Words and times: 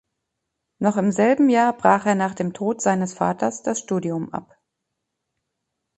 Noch 0.79 0.97
im 0.97 1.11
selben 1.11 1.47
Jahr 1.47 1.77
brach 1.77 2.07
er 2.07 2.15
nach 2.15 2.33
dem 2.33 2.53
Tod 2.53 2.81
seines 2.81 3.13
Vaters 3.13 3.61
das 3.61 3.77
Studium 3.77 4.33
ab. 4.33 4.57